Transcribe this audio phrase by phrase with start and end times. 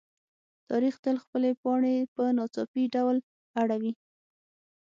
[0.69, 3.17] تاریخ تل خپلې پاڼې په ناڅاپي ډول
[3.61, 3.93] اړوي.